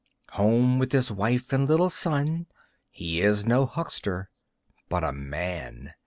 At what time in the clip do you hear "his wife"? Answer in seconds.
0.93-1.53